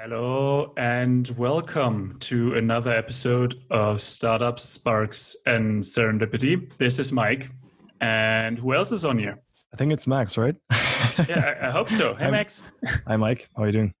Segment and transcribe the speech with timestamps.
[0.00, 6.70] Hello and welcome to another episode of Startups, Sparks, and Serendipity.
[6.78, 7.50] This is Mike.
[8.00, 9.40] And who else is on here?
[9.74, 10.54] I think it's Max, right?
[11.28, 12.14] yeah, I, I, hope so.
[12.14, 12.70] Hey, Max.
[13.08, 13.48] Hi, Mike.
[13.56, 13.94] How are you doing?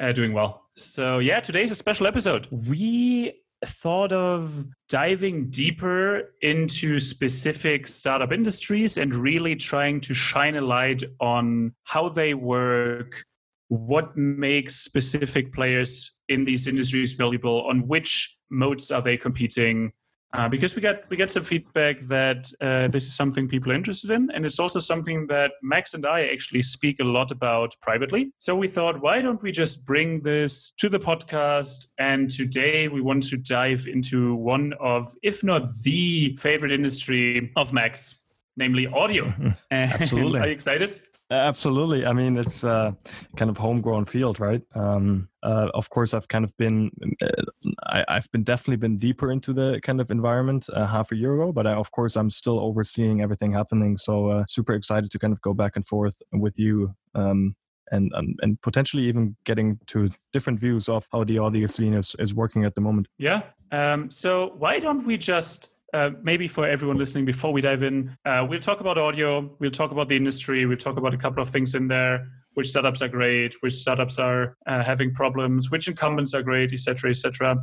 [0.00, 0.70] Uh, doing well.
[0.74, 2.48] So, yeah, today's a special episode.
[2.50, 10.62] We thought of diving deeper into specific startup industries and really trying to shine a
[10.62, 13.22] light on how they work,
[13.68, 19.92] what makes specific players in these industries valuable on which moats are they competing
[20.34, 23.74] uh, because we got we get some feedback that uh, this is something people are
[23.74, 27.74] interested in and it's also something that max and i actually speak a lot about
[27.80, 32.88] privately so we thought why don't we just bring this to the podcast and today
[32.88, 38.86] we want to dive into one of if not the favorite industry of max namely
[38.88, 39.32] audio.
[39.70, 40.40] Absolutely.
[40.40, 41.00] Are you excited?
[41.30, 42.06] Absolutely.
[42.06, 42.96] I mean, it's a
[43.36, 44.62] kind of homegrown field, right?
[44.74, 46.90] Um, uh, of course, I've kind of been,
[47.20, 47.42] uh,
[47.84, 51.34] I, have been definitely been deeper into the kind of environment uh, half a year
[51.34, 53.96] ago, but I, of course, I'm still overseeing everything happening.
[53.96, 56.94] So uh, super excited to kind of go back and forth with you.
[57.14, 57.56] Um,
[57.92, 62.16] and, um, and potentially even getting to different views of how the audio scene is,
[62.18, 63.06] is working at the moment.
[63.18, 63.42] Yeah.
[63.70, 68.16] Um, so why don't we just uh, maybe for everyone listening, before we dive in,
[68.24, 71.42] uh, we'll talk about audio, we'll talk about the industry, we'll talk about a couple
[71.42, 75.88] of things in there, which startups are great, which startups are uh, having problems, which
[75.88, 77.56] incumbents are great, etc., etc.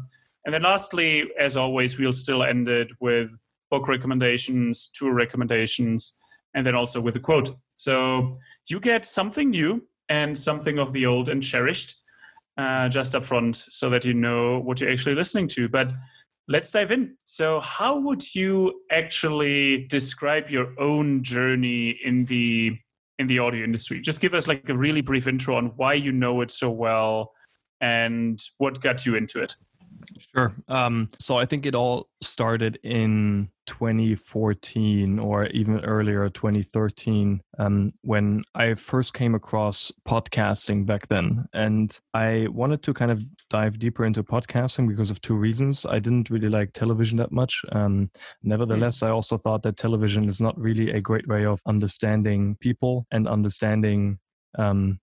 [0.45, 3.31] And then lastly, as always, we'll still end it with
[3.69, 6.17] book recommendations, tour recommendations,
[6.53, 7.51] and then also with a quote.
[7.75, 8.37] So
[8.69, 11.95] you get something new and something of the old and cherished
[12.57, 15.67] uh, just up front so that you know what you're actually listening to.
[15.67, 15.91] But
[16.47, 17.15] Let's dive in.
[17.25, 22.77] So, how would you actually describe your own journey in the
[23.17, 24.01] in the audio industry?
[24.01, 27.31] Just give us like a really brief intro on why you know it so well
[27.79, 29.55] and what got you into it.
[30.35, 30.53] Sure.
[30.67, 38.43] Um, so I think it all started in 2014 or even earlier, 2013, um, when
[38.55, 41.45] I first came across podcasting back then.
[41.53, 45.85] And I wanted to kind of dive deeper into podcasting because of two reasons.
[45.85, 47.61] I didn't really like television that much.
[47.71, 48.09] Um,
[48.41, 49.07] nevertheless, mm.
[49.07, 53.27] I also thought that television is not really a great way of understanding people and
[53.27, 54.19] understanding
[54.57, 54.99] um,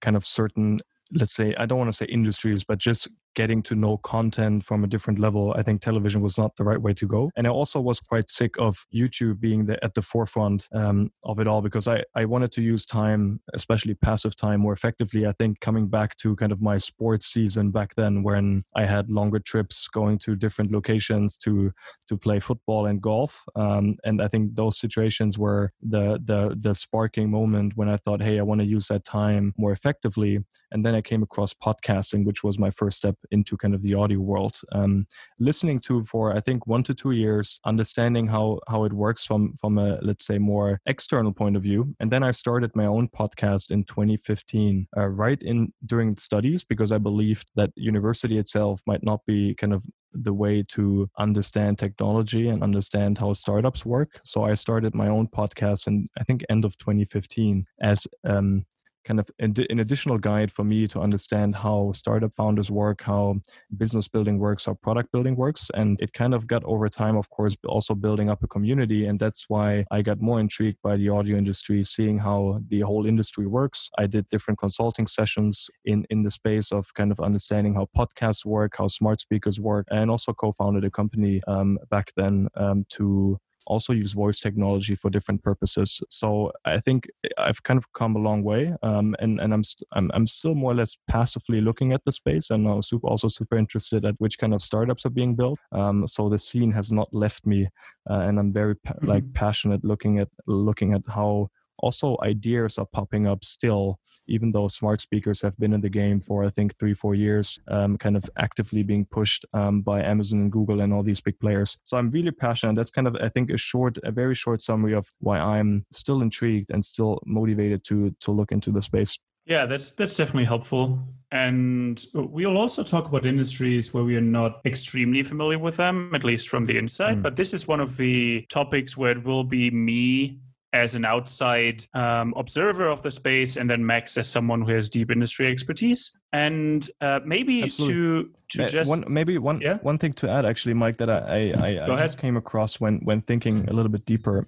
[0.00, 0.80] kind of certain
[1.14, 4.84] let's say i don't want to say industries but just getting to know content from
[4.84, 7.30] a different level, I think television was not the right way to go.
[7.36, 11.38] And I also was quite sick of YouTube being the, at the forefront um, of
[11.38, 15.26] it all because I, I wanted to use time, especially passive time, more effectively.
[15.26, 19.10] I think coming back to kind of my sports season back then when I had
[19.10, 21.72] longer trips going to different locations to
[22.08, 23.44] to play football and golf.
[23.56, 28.20] Um, and I think those situations were the the the sparking moment when I thought,
[28.20, 30.40] hey, I want to use that time more effectively.
[30.70, 33.94] And then I came across podcasting, which was my first step into kind of the
[33.94, 34.60] audio world.
[34.72, 35.06] Um,
[35.38, 39.52] listening to for I think one to two years, understanding how how it works from
[39.54, 43.08] from a let's say more external point of view, and then I started my own
[43.08, 49.02] podcast in 2015, uh, right in during studies because I believed that university itself might
[49.02, 49.84] not be kind of
[50.14, 54.20] the way to understand technology and understand how startups work.
[54.24, 58.66] So I started my own podcast in I think end of 2015 as um,
[59.04, 63.36] kind of an additional guide for me to understand how startup founders work, how
[63.76, 65.70] business building works, how product building works.
[65.74, 69.06] And it kind of got over time, of course, also building up a community.
[69.06, 73.06] And that's why I got more intrigued by the audio industry, seeing how the whole
[73.06, 73.90] industry works.
[73.98, 78.44] I did different consulting sessions in, in the space of kind of understanding how podcasts
[78.44, 82.84] work, how smart speakers work, and also co founded a company um, back then um,
[82.90, 86.02] to also use voice technology for different purposes.
[86.10, 87.08] So I think
[87.38, 90.54] I've kind of come a long way, um, and and I'm, st- I'm I'm still
[90.54, 94.14] more or less passively looking at the space, and I'm super, also super interested at
[94.18, 95.58] which kind of startups are being built.
[95.72, 97.68] Um, so the scene has not left me,
[98.10, 101.50] uh, and I'm very pa- like passionate looking at looking at how
[101.82, 106.20] also ideas are popping up still even though smart speakers have been in the game
[106.20, 110.40] for i think three four years um, kind of actively being pushed um, by amazon
[110.40, 113.28] and google and all these big players so i'm really passionate that's kind of i
[113.28, 117.84] think a short a very short summary of why i'm still intrigued and still motivated
[117.84, 121.00] to to look into the space yeah, that's that's definitely helpful.
[121.32, 126.22] And we'll also talk about industries where we are not extremely familiar with them, at
[126.22, 127.18] least from the inside.
[127.18, 127.22] Mm.
[127.22, 130.38] But this is one of the topics where it will be me
[130.72, 134.88] as an outside um, observer of the space, and then Max as someone who has
[134.88, 136.16] deep industry expertise.
[136.32, 137.94] And uh, maybe Absolutely.
[137.94, 139.78] to to just one, maybe one yeah?
[139.82, 143.20] one thing to add, actually, Mike, that I I, I just came across when when
[143.22, 144.46] thinking a little bit deeper.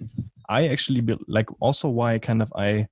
[0.49, 2.89] I actually be, like also why kind of I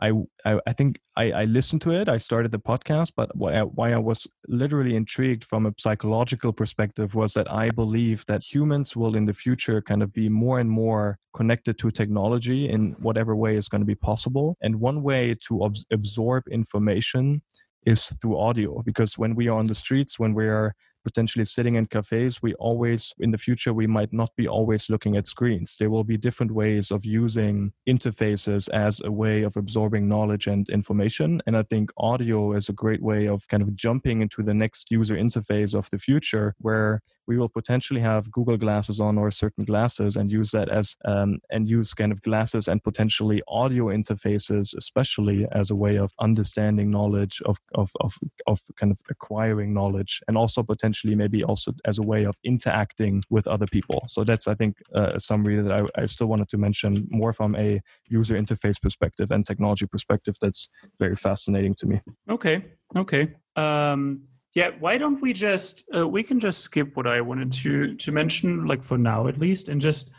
[0.00, 0.12] I,
[0.44, 2.08] I, I think I, I listened to it.
[2.08, 6.52] I started the podcast, but why I, why I was literally intrigued from a psychological
[6.52, 10.60] perspective was that I believe that humans will in the future kind of be more
[10.60, 14.56] and more connected to technology in whatever way is going to be possible.
[14.62, 17.42] And one way to ob- absorb information
[17.84, 20.74] is through audio because when we are on the streets when we are
[21.08, 25.16] potentially sitting in cafes, we always, in the future, we might not be always looking
[25.16, 25.76] at screens.
[25.78, 30.68] There will be different ways of using interfaces as a way of absorbing knowledge and
[30.68, 31.40] information.
[31.46, 34.90] And I think audio is a great way of kind of jumping into the next
[34.90, 39.64] user interface of the future where we will potentially have Google glasses on or certain
[39.64, 44.74] glasses and use that as um, and use kind of glasses and potentially audio interfaces,
[44.76, 48.14] especially as a way of understanding knowledge of of of,
[48.46, 53.22] of kind of acquiring knowledge and also potentially maybe also as a way of interacting
[53.28, 54.02] with other people.
[54.08, 57.34] So that's I think uh, a summary that I, I still wanted to mention more
[57.34, 60.36] from a user interface perspective and technology perspective.
[60.40, 62.00] That's very fascinating to me.
[62.30, 62.64] Okay.
[62.96, 63.34] Okay.
[63.54, 64.22] Um,
[64.54, 68.12] yeah, why don't we just uh, we can just skip what I wanted to to
[68.12, 70.14] mention, like for now at least, and just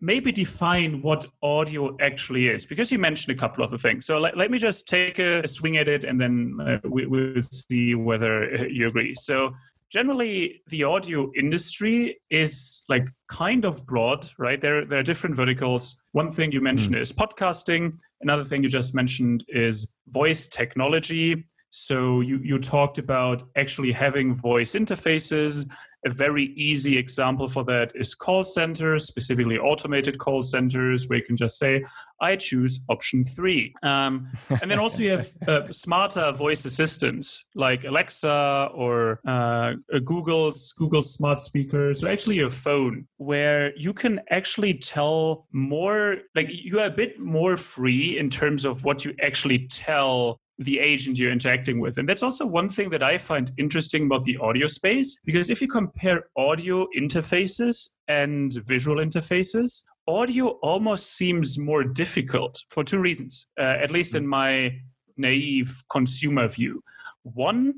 [0.00, 4.06] maybe define what audio actually is because you mentioned a couple of the things.
[4.06, 7.06] So let, let me just take a, a swing at it and then uh, we,
[7.06, 9.14] will see whether uh, you agree.
[9.16, 9.52] So
[9.90, 14.60] generally the audio industry is like kind of broad right?
[14.60, 16.00] There there are different verticals.
[16.12, 17.00] One thing you mentioned mm.
[17.00, 17.98] is podcasting.
[18.20, 24.32] Another thing you just mentioned is voice technology so you, you talked about actually having
[24.32, 25.68] voice interfaces.
[26.06, 31.24] A very easy example for that is call centers, specifically automated call centers, where you
[31.24, 31.84] can just say,
[32.20, 33.74] I choose option three.
[33.82, 34.30] Um,
[34.62, 39.74] and then also you have uh, smarter voice assistants like Alexa or uh,
[40.04, 46.46] Google's Google smart speakers, or actually your phone, where you can actually tell more, like
[46.48, 51.18] you are a bit more free in terms of what you actually tell the agent
[51.18, 51.98] you're interacting with.
[51.98, 55.60] And that's also one thing that I find interesting about the audio space, because if
[55.60, 63.52] you compare audio interfaces and visual interfaces, audio almost seems more difficult for two reasons,
[63.58, 64.76] uh, at least in my
[65.16, 66.82] naive consumer view.
[67.22, 67.74] One,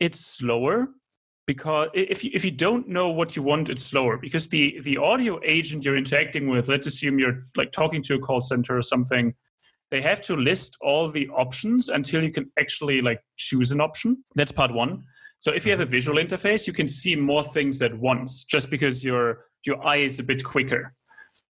[0.00, 0.88] it's slower
[1.46, 4.98] because if you, if you don't know what you want it's slower because the the
[4.98, 8.82] audio agent you're interacting with let's assume you're like talking to a call center or
[8.82, 9.34] something
[9.90, 14.24] they have to list all the options until you can actually like choose an option.
[14.34, 15.04] That's part one.
[15.38, 15.90] So if you have a mm-hmm.
[15.92, 20.18] visual interface you can see more things at once just because your your eye is
[20.18, 20.94] a bit quicker.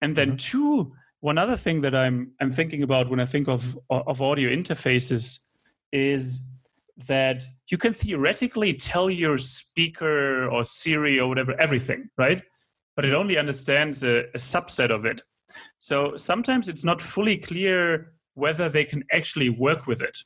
[0.03, 0.37] And then mm-hmm.
[0.37, 4.49] two one other thing that i'm i'm thinking about when i think of of audio
[4.49, 5.41] interfaces
[5.93, 6.41] is
[7.09, 12.43] that you can theoretically tell your speaker or siri or whatever everything right?
[12.97, 15.23] But it only understands a, a subset of it.
[15.79, 20.19] So sometimes it's not fully clear whether they can actually work with it,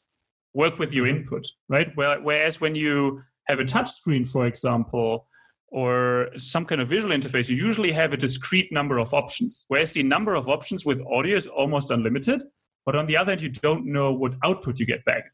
[0.55, 1.91] work with your input, right?
[1.95, 5.27] Whereas when you have a touch screen, for example,
[5.69, 9.65] or some kind of visual interface, you usually have a discrete number of options.
[9.69, 12.45] Whereas the number of options with audio is almost unlimited.
[12.87, 15.25] But on the other hand, you don't know what output you get back.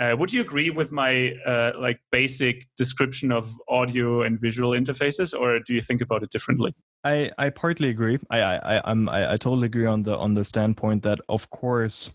[0.00, 5.38] Uh, would you agree with my uh, like basic description of audio and visual interfaces,
[5.38, 6.74] or do you think about it differently?
[7.04, 8.18] I, I partly agree.
[8.30, 12.12] I I I'm, I, I totally agree on the on the standpoint that of course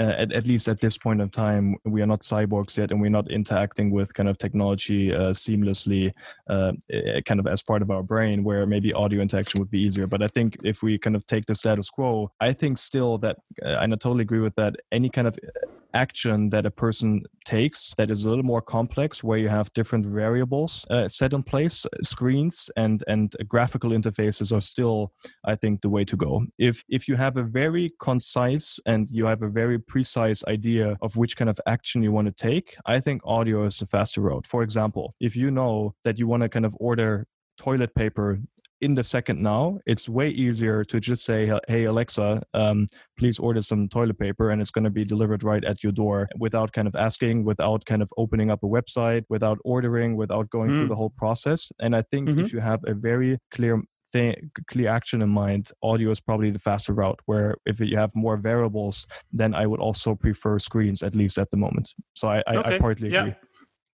[0.00, 3.00] uh, at, at least at this point of time, we are not cyborgs yet, and
[3.00, 6.12] we're not interacting with kind of technology uh, seamlessly,
[6.48, 6.72] uh,
[7.24, 10.06] kind of as part of our brain, where maybe audio interaction would be easier.
[10.06, 13.38] But I think if we kind of take the status quo, I think still that,
[13.64, 15.36] uh, and I totally agree with that, any kind of
[15.94, 20.04] action that a person takes that is a little more complex where you have different
[20.04, 21.86] variables uh, set in place.
[22.02, 25.12] Screens and and graphical interfaces are still
[25.44, 26.44] i think the way to go.
[26.58, 31.16] If if you have a very concise and you have a very precise idea of
[31.16, 34.46] which kind of action you want to take i think audio is the faster road.
[34.46, 37.26] For example if you know that you want to kind of order
[37.58, 38.40] toilet paper
[38.80, 42.86] in the second now, it's way easier to just say, "Hey Alexa, um,
[43.18, 46.28] please order some toilet paper," and it's going to be delivered right at your door
[46.38, 50.70] without kind of asking, without kind of opening up a website, without ordering, without going
[50.70, 50.78] mm.
[50.78, 51.72] through the whole process.
[51.80, 52.40] And I think mm-hmm.
[52.40, 53.82] if you have a very clear
[54.12, 57.20] thing, clear action in mind, audio is probably the faster route.
[57.26, 61.50] Where if you have more variables, then I would also prefer screens at least at
[61.50, 61.94] the moment.
[62.14, 62.76] So I, I, okay.
[62.76, 63.34] I partly agree.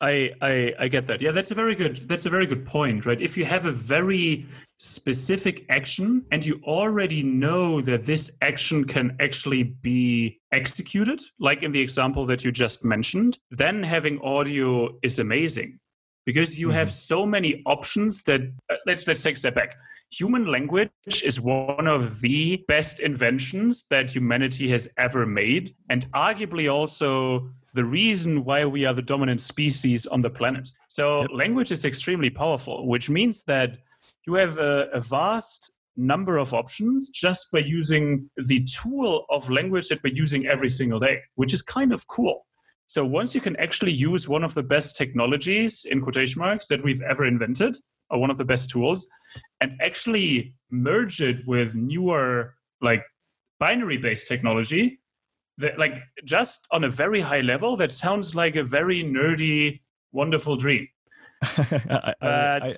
[0.01, 1.21] I, I, I get that.
[1.21, 3.21] Yeah, that's a very good that's a very good point, right?
[3.21, 4.47] If you have a very
[4.77, 11.73] specific action and you already know that this action can actually be executed, like in
[11.73, 15.79] the example that you just mentioned, then having audio is amazing
[16.27, 16.77] because you mm-hmm.
[16.77, 19.77] have so many options that uh, let's let's take a step back
[20.11, 20.91] human language
[21.25, 27.85] is one of the best inventions that humanity has ever made and arguably also the
[27.85, 31.31] reason why we are the dominant species on the planet so yep.
[31.35, 33.79] language is extremely powerful which means that
[34.27, 39.89] you have a, a vast number of options just by using the tool of language
[39.89, 42.47] that we're using every single day, which is kind of cool.
[42.87, 46.83] So once you can actually use one of the best technologies in quotation marks that
[46.83, 47.77] we've ever invented,
[48.11, 49.09] or one of the best tools,
[49.61, 53.03] and actually merge it with newer like
[53.59, 55.01] binary based technology,
[55.59, 59.81] that like just on a very high level, that sounds like a very nerdy,
[60.13, 60.89] wonderful dream.
[61.43, 62.73] I, I,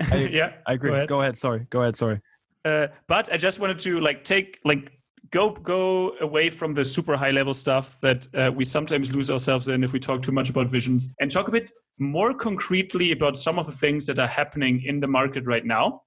[0.00, 0.90] I, yeah, I agree.
[0.90, 1.08] Go ahead.
[1.08, 1.38] go ahead.
[1.38, 1.66] Sorry.
[1.70, 1.96] Go ahead.
[1.96, 2.20] Sorry.
[2.64, 4.90] Uh, but I just wanted to like take like
[5.30, 9.68] go go away from the super high level stuff that uh, we sometimes lose ourselves
[9.68, 13.36] in if we talk too much about visions and talk a bit more concretely about
[13.36, 16.02] some of the things that are happening in the market right now.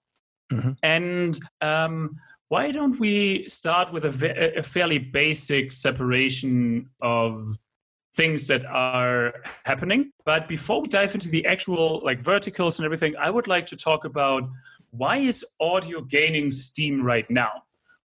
[0.51, 0.71] Mm-hmm.
[0.83, 2.15] And um,
[2.49, 7.35] why don't we start with a, a fairly basic separation of
[8.15, 9.33] things that are
[9.65, 10.11] happening.
[10.25, 13.75] But before we dive into the actual like verticals and everything, I would like to
[13.75, 14.43] talk about
[14.89, 17.51] why is audio gaining steam right now?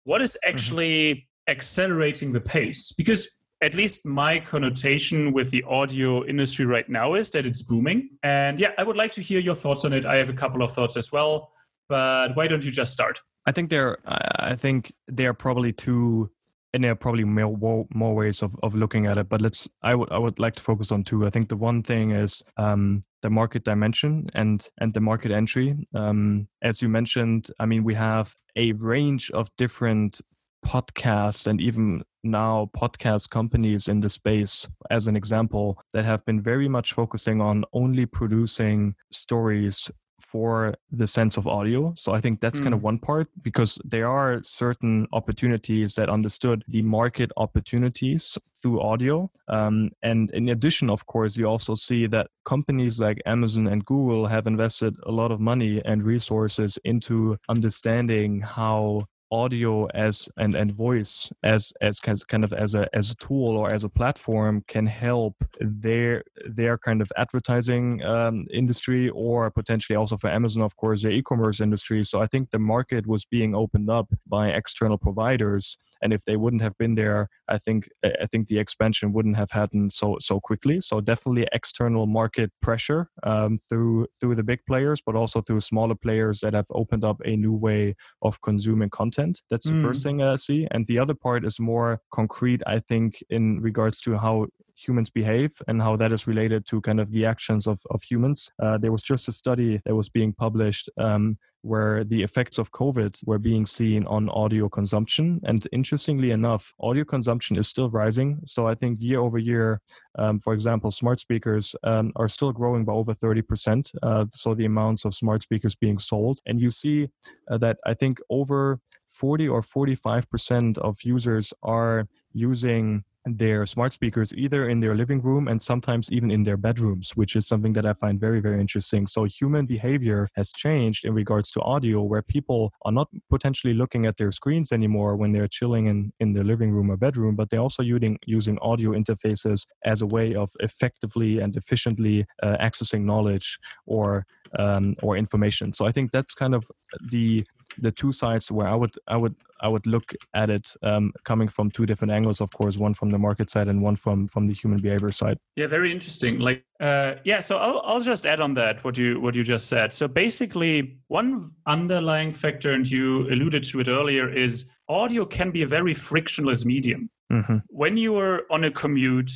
[0.03, 0.53] What is mm-hmm.
[0.53, 1.51] actually mm-hmm.
[1.51, 2.91] accelerating the pace?
[2.91, 8.09] Because at least my connotation with the audio industry right now is that it's booming.
[8.23, 10.03] And yeah, I would like to hear your thoughts on it.
[10.03, 11.51] I have a couple of thoughts as well,
[11.87, 13.21] but why don't you just start?
[13.45, 16.29] I think there, I think there are probably two
[16.73, 19.93] and there are probably more more ways of, of looking at it but let's i
[19.93, 21.25] would i would like to focus on two.
[21.25, 25.75] I think the one thing is um, the market dimension and and the market entry.
[25.93, 30.21] Um, as you mentioned i mean we have a range of different
[30.65, 36.39] podcasts and even now podcast companies in the space as an example that have been
[36.39, 39.89] very much focusing on only producing stories
[40.21, 41.93] for the sense of audio.
[41.97, 42.63] So I think that's mm.
[42.63, 48.81] kind of one part because there are certain opportunities that understood the market opportunities through
[48.81, 49.31] audio.
[49.47, 54.27] Um, and in addition, of course, you also see that companies like Amazon and Google
[54.27, 60.71] have invested a lot of money and resources into understanding how audio as and, and
[60.71, 64.85] voice as as kind of as a as a tool or as a platform can
[64.85, 71.03] help their their kind of advertising um, industry or potentially also for Amazon of course
[71.03, 72.03] their e-commerce industry.
[72.03, 75.77] So I think the market was being opened up by external providers.
[76.01, 79.51] And if they wouldn't have been there I think I think the expansion wouldn't have
[79.51, 80.81] happened so so quickly.
[80.81, 85.95] So definitely external market pressure um, through through the big players but also through smaller
[85.95, 89.41] players that have opened up a new way of consuming content content.
[89.49, 89.83] That's the mm.
[89.83, 90.67] first thing I see.
[90.71, 94.47] And the other part is more concrete, I think, in regards to how
[94.85, 98.49] humans behave and how that is related to kind of the actions of, of humans.
[98.61, 102.71] Uh, there was just a study that was being published um, where the effects of
[102.71, 105.39] COVID were being seen on audio consumption.
[105.43, 108.39] And interestingly enough, audio consumption is still rising.
[108.45, 109.79] So I think year over year,
[110.17, 113.91] um, for example, smart speakers um, are still growing by over 30%.
[114.01, 116.39] Uh, so the amounts of smart speakers being sold.
[116.45, 117.09] And you see
[117.49, 124.33] uh, that I think over 40 or 45% of users are using their smart speakers
[124.33, 127.85] either in their living room and sometimes even in their bedrooms, which is something that
[127.85, 129.07] I find very, very interesting.
[129.07, 134.05] So, human behavior has changed in regards to audio, where people are not potentially looking
[134.05, 137.49] at their screens anymore when they're chilling in, in their living room or bedroom, but
[137.49, 143.03] they're also using, using audio interfaces as a way of effectively and efficiently uh, accessing
[143.03, 144.25] knowledge or
[144.59, 145.73] um, or information.
[145.73, 146.69] So I think that's kind of
[147.09, 147.45] the
[147.77, 151.47] the two sides where I would I would I would look at it um, coming
[151.47, 154.47] from two different angles, of course, one from the market side and one from from
[154.47, 155.37] the human behavior side.
[155.55, 156.39] Yeah, very interesting.
[156.39, 159.67] Like, uh, yeah, so I'll I'll just add on that what you what you just
[159.67, 159.93] said.
[159.93, 165.61] So basically, one underlying factor, and you alluded to it earlier, is audio can be
[165.61, 167.09] a very frictionless medium.
[167.31, 167.57] Mm-hmm.
[167.67, 169.31] When you are on a commute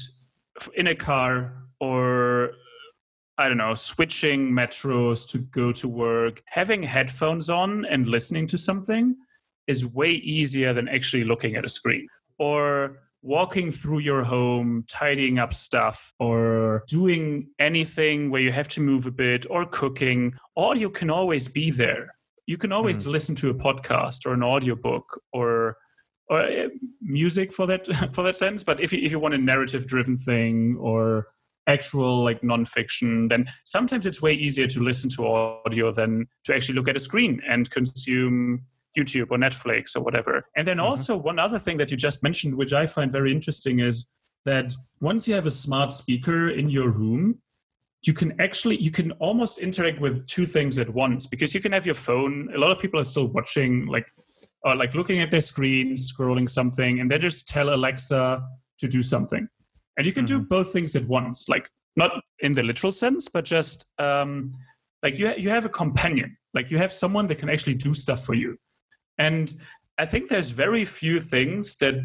[0.75, 2.51] in a car or
[3.37, 8.57] I don't know, switching metros to go to work, having headphones on and listening to
[8.57, 9.15] something
[9.67, 12.07] is way easier than actually looking at a screen.
[12.39, 18.79] Or walking through your home, tidying up stuff, or doing anything where you have to
[18.79, 22.15] move a bit, or cooking, audio can always be there.
[22.45, 23.11] You can always mm.
[23.11, 25.75] listen to a podcast or an audiobook or
[26.27, 26.69] or uh,
[27.01, 28.63] music for that for that sense.
[28.63, 31.27] But if you if you want a narrative driven thing or
[31.67, 36.75] actual like nonfiction, then sometimes it's way easier to listen to audio than to actually
[36.75, 38.63] look at a screen and consume
[38.97, 40.45] YouTube or Netflix or whatever.
[40.55, 40.85] And then mm-hmm.
[40.85, 44.09] also one other thing that you just mentioned, which I find very interesting, is
[44.45, 47.39] that once you have a smart speaker in your room,
[48.05, 51.71] you can actually you can almost interact with two things at once because you can
[51.71, 54.05] have your phone a lot of people are still watching like
[54.63, 58.43] or like looking at their screen scrolling something and they just tell alexa
[58.77, 59.47] to do something
[59.97, 60.39] and you can mm-hmm.
[60.39, 64.51] do both things at once like not in the literal sense but just um
[65.03, 67.93] like you, ha- you have a companion like you have someone that can actually do
[67.93, 68.57] stuff for you
[69.17, 69.53] and
[69.97, 71.95] i think there's very few things that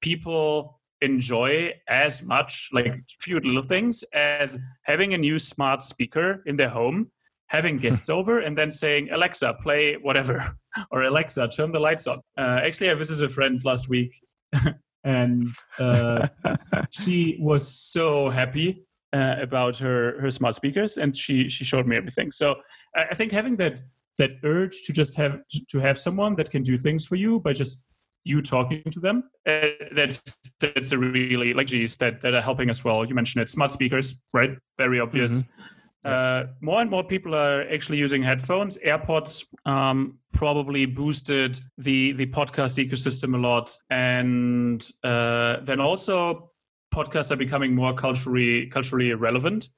[0.00, 6.56] people enjoy as much, like few little things, as having a new smart speaker in
[6.56, 7.10] their home,
[7.48, 10.56] having guests over, and then saying, Alexa, play whatever,
[10.90, 12.18] or Alexa, turn the lights on.
[12.36, 14.12] Uh, actually, I visited a friend last week,
[15.04, 16.28] and uh,
[16.90, 18.84] she was so happy.
[19.14, 22.30] Uh, about her her smart speakers, and she she showed me everything.
[22.30, 22.56] So
[22.94, 23.80] I, I think having that
[24.18, 25.40] that urge to just have
[25.70, 27.86] to have someone that can do things for you by just
[28.24, 29.24] you talking to them.
[29.46, 33.04] Uh, that's that's a really like geez that that are helping as well.
[33.04, 34.50] You mentioned it, smart speakers, right?
[34.76, 35.42] Very obvious.
[35.42, 35.77] Mm-hmm.
[36.04, 38.78] Uh, more and more people are actually using headphones.
[38.78, 46.52] AirPods um, probably boosted the the podcast ecosystem a lot, and uh, then also
[46.94, 49.68] podcasts are becoming more culturally culturally relevant.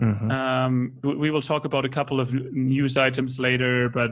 [0.00, 0.30] Mm-hmm.
[0.30, 4.10] Um, we will talk about a couple of news items later, but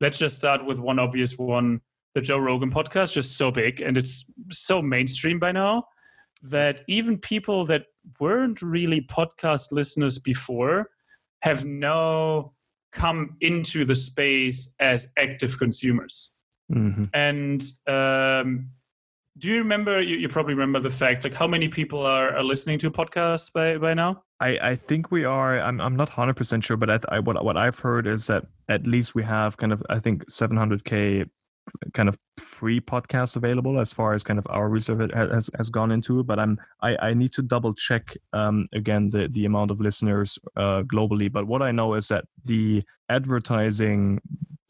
[0.00, 1.80] let's just start with one obvious one
[2.14, 5.84] the Joe Rogan podcast just so big and it's so mainstream by now
[6.42, 7.86] that even people that
[8.20, 10.90] weren't really podcast listeners before
[11.42, 12.52] have now
[12.92, 16.32] come into the space as active consumers.
[16.72, 17.04] Mm-hmm.
[17.14, 18.70] And um,
[19.38, 20.00] do you remember?
[20.00, 23.52] You, you, probably remember the fact, like how many people are, are listening to podcasts
[23.52, 24.22] by, by now?
[24.40, 25.58] I, I think we are.
[25.58, 28.46] I'm, I'm not hundred percent sure, but I, I, what what I've heard is that
[28.68, 31.28] at least we have kind of I think 700k
[31.94, 35.92] kind of free podcasts available as far as kind of our research has, has gone
[35.92, 39.80] into but i'm i, I need to double check um, again the, the amount of
[39.80, 44.20] listeners uh, globally but what i know is that the advertising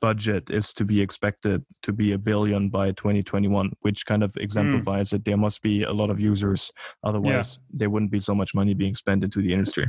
[0.01, 5.09] budget is to be expected to be a billion by 2021 which kind of exemplifies
[5.09, 5.11] mm.
[5.13, 6.73] that there must be a lot of users
[7.05, 7.79] otherwise yeah.
[7.79, 9.89] there wouldn't be so much money being spent into the industry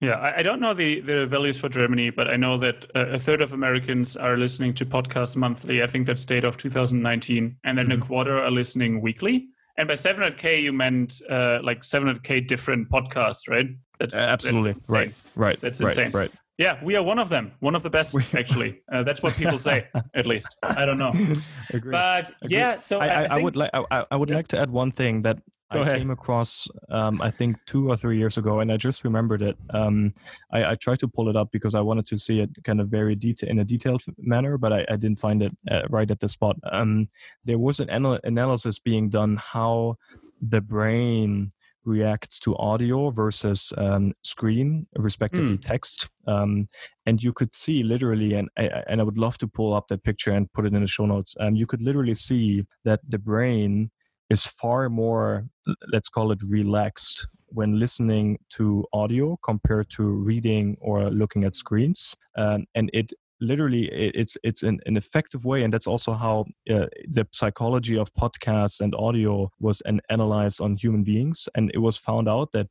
[0.00, 3.40] yeah, I don't know the, the values for Germany, but I know that a third
[3.40, 5.82] of Americans are listening to podcasts monthly.
[5.82, 7.56] I think that's data of 2019.
[7.64, 8.00] And then mm-hmm.
[8.00, 9.48] a quarter are listening weekly.
[9.76, 13.66] And by 700K, you meant uh, like 700K different podcasts, right?
[13.98, 15.12] That's uh, absolutely that's right.
[15.34, 15.60] Right.
[15.60, 16.12] That's insane.
[16.12, 16.30] Right.
[16.58, 17.52] Yeah, we are one of them.
[17.60, 18.82] One of the best, actually.
[18.90, 20.56] Uh, that's what people say, at least.
[20.62, 21.10] I don't know.
[21.72, 21.92] Agree.
[21.92, 22.56] But Agree.
[22.56, 24.36] yeah, so I, I, I, think, I would like I, I would yeah.
[24.36, 25.38] like to add one thing that
[25.72, 25.98] Go I ahead.
[25.98, 29.56] came across, um, I think, two or three years ago, and I just remembered it.
[29.70, 30.14] Um,
[30.50, 32.88] I, I, tried to pull it up because I wanted to see it kind of
[32.90, 36.20] very detail in a detailed manner, but I, I didn't find it uh, right at
[36.20, 36.56] the spot.
[36.72, 37.08] Um,
[37.44, 39.98] there was an anal- analysis being done how
[40.40, 41.52] the brain
[41.88, 45.62] reacts to audio versus um, screen, respectively mm.
[45.62, 46.08] text.
[46.26, 46.68] Um,
[47.06, 50.04] and you could see literally, and I, and I would love to pull up that
[50.04, 51.34] picture and put it in the show notes.
[51.40, 53.90] Um, you could literally see that the brain
[54.30, 55.46] is far more,
[55.92, 62.14] let's call it relaxed when listening to audio compared to reading or looking at screens.
[62.36, 66.86] Um, and it literally it's it's an, an effective way and that's also how uh,
[67.08, 71.96] the psychology of podcasts and audio was an, analyzed on human beings and it was
[71.96, 72.66] found out that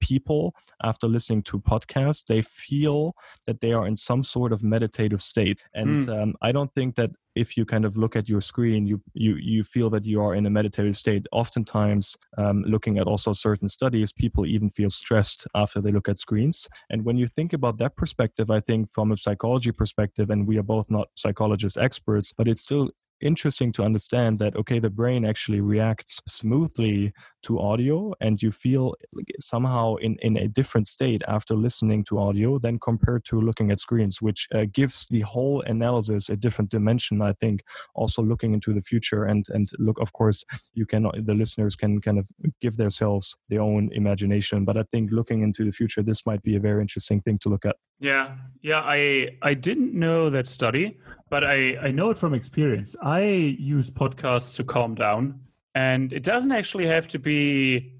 [0.00, 3.14] people after listening to podcasts they feel
[3.46, 5.64] that they are in some sort of meditative state.
[5.74, 6.22] And mm.
[6.22, 9.36] um, i don't think that if you kind of look at your screen you you
[9.36, 11.26] you feel that you are in a meditative state.
[11.32, 16.18] Oftentimes um, looking at also certain studies people even feel stressed after they look at
[16.18, 16.68] screens.
[16.90, 20.58] And when you think about that perspective i think from a psychology perspective and we
[20.58, 22.90] are both not psychologist experts but it's still
[23.20, 28.94] interesting to understand that okay the brain actually reacts smoothly to audio and you feel
[29.38, 33.80] somehow in, in a different state after listening to audio than compared to looking at
[33.80, 37.62] screens which uh, gives the whole analysis a different dimension i think
[37.94, 39.24] also looking into the future.
[39.24, 42.28] And and look of course you can the listeners can kind of
[42.60, 46.56] give themselves their own imagination but i think looking into the future this might be
[46.56, 47.76] a very interesting thing to look at.
[47.98, 48.36] Yeah.
[48.62, 50.98] Yeah i i didn't know that study
[51.30, 52.96] but I, I know it from experience.
[53.00, 55.40] I use podcasts to calm down,
[55.74, 57.94] and it doesn't actually have to be.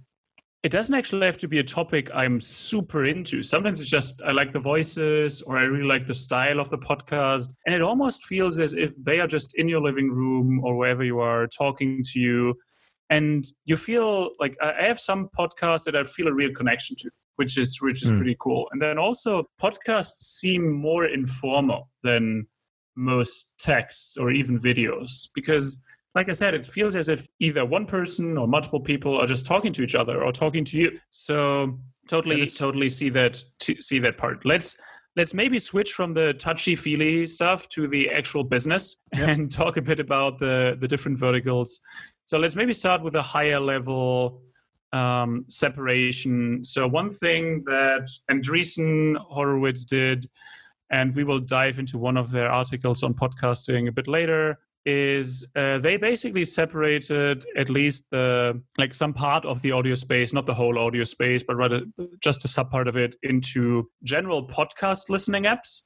[0.63, 3.43] It doesn't actually have to be a topic I'm super into.
[3.43, 6.77] Sometimes it's just I like the voices or I really like the style of the
[6.77, 7.49] podcast.
[7.65, 11.03] And it almost feels as if they are just in your living room or wherever
[11.03, 12.55] you are talking to you.
[13.09, 17.11] And you feel like I have some podcasts that I feel a real connection to
[17.41, 18.19] which is which is mm.
[18.19, 18.69] pretty cool.
[18.71, 22.47] And then also podcasts seem more informal than
[22.97, 25.83] most texts or even videos because
[26.15, 29.47] like i said it feels as if either one person or multiple people are just
[29.47, 33.43] talking to each other or talking to you so totally, is- totally see that.
[33.81, 34.45] See that part.
[34.45, 34.77] Let's
[35.17, 39.29] let's maybe switch from the touchy feely stuff to the actual business Yep.
[39.29, 41.81] and talk a bit about the the different verticals.
[42.25, 44.43] So let's maybe start with a higher level
[44.93, 46.65] um, separation.
[46.65, 50.27] So one thing that Andreessen Horowitz did,
[50.91, 55.45] and we will dive into one of their articles on podcasting a bit later, is
[55.57, 60.47] uh, they basically separated at least the like some part of the audio space, not
[60.47, 61.83] the whole audio space, but rather
[62.21, 65.83] just a sub part of it into general podcast listening apps.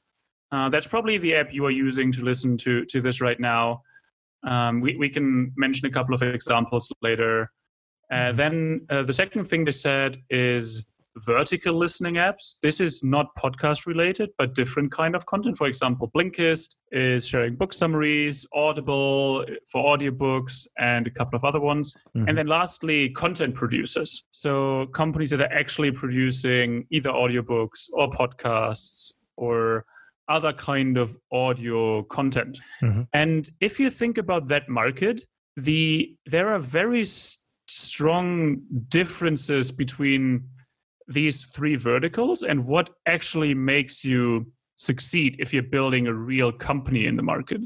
[0.53, 3.83] Uh, that's probably the app you are using to listen to to this right now.
[4.45, 7.51] Um, we we can mention a couple of examples later.
[8.11, 12.57] Uh, then uh, the second thing they said is vertical listening apps.
[12.63, 15.57] This is not podcast related, but different kind of content.
[15.57, 21.61] For example, Blinkist is sharing book summaries, Audible for audiobooks, and a couple of other
[21.61, 21.95] ones.
[22.17, 22.29] Mhm.
[22.29, 24.25] And then lastly, content producers.
[24.31, 29.85] So companies that are actually producing either audiobooks or podcasts or
[30.29, 32.59] other kind of audio content.
[32.83, 33.07] Mhm.
[33.13, 35.25] And if you think about that market,
[35.57, 40.49] the there are very s- strong differences between
[41.09, 47.07] these three verticals and what actually makes you succeed if you're building a real company
[47.07, 47.61] in the market,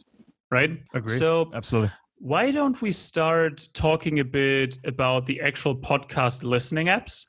[0.51, 0.79] right?
[0.94, 1.18] Agreed.
[1.18, 1.90] So Absolutely.
[2.18, 7.24] why don't we start talking a bit about the actual podcast listening apps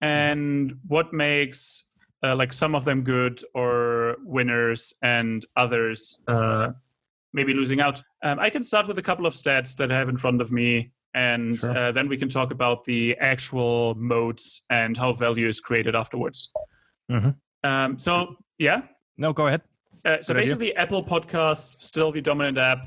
[0.00, 6.70] and what makes uh, like some of them good or winners and others uh,
[7.32, 10.08] maybe losing out um, i can start with a couple of stats that i have
[10.08, 11.76] in front of me and Sure.
[11.76, 16.52] uh, then we can talk about the actual moats and how value is created afterwards
[17.10, 17.36] Mhm.
[17.62, 18.82] um, so yeah
[19.16, 19.62] No, go ahead.
[20.04, 20.56] uh, so Good idea.
[20.56, 22.80] basically, Apple Podcasts still the dominant app,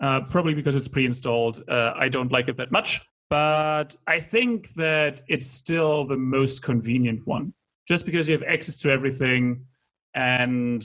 [0.00, 1.62] uh, probably because it's pre-installed.
[1.68, 6.62] Uh, I don't like it that much, but I think that it's still the most
[6.62, 7.52] convenient one,
[7.88, 9.66] just because you have access to everything,
[10.14, 10.80] and